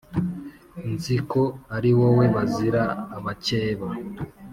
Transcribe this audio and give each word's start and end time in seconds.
nzi 0.91 1.15
ko 1.31 1.43
ari 1.75 1.89
wowe 1.99 2.25
bazira 2.35 2.83
abakeba 3.17 3.87